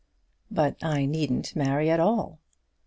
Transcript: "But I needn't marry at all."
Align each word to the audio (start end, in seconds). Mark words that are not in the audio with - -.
"But 0.49 0.77
I 0.83 1.05
needn't 1.05 1.55
marry 1.55 1.91
at 1.91 1.99
all." 1.99 2.39